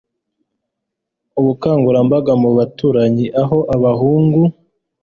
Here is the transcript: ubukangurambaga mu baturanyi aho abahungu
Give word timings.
ubukangurambaga 1.39 2.33
mu 2.41 2.49
baturanyi 2.57 3.25
aho 3.41 3.57
abahungu 3.75 4.41